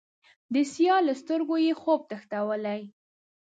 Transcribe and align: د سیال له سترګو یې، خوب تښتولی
د 0.53 0.55
سیال 0.73 1.01
له 1.09 1.13
سترګو 1.21 1.55
یې، 1.65 1.73
خوب 1.81 2.01
تښتولی 2.09 2.81